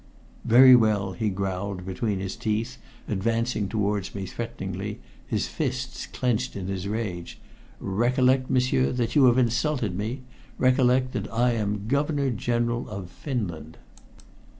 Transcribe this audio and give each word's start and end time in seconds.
"Very 0.45 0.75
well," 0.75 1.11
he 1.11 1.29
growled 1.29 1.85
between 1.85 2.19
his 2.19 2.35
teeth, 2.35 2.79
advancing 3.07 3.69
towards 3.69 4.15
me 4.15 4.25
threateningly, 4.25 4.99
his 5.27 5.45
fists 5.45 6.07
clenched 6.07 6.55
in 6.55 6.65
his 6.65 6.87
rage. 6.87 7.37
"Recollect, 7.79 8.49
m'sieur, 8.49 8.91
that 8.93 9.15
you 9.15 9.25
have 9.25 9.37
insulted 9.37 9.95
me. 9.95 10.21
Recollect 10.57 11.11
that 11.11 11.31
I 11.31 11.51
am 11.51 11.87
Governor 11.87 12.31
General 12.31 12.89
of 12.89 13.11
Finland." 13.11 13.77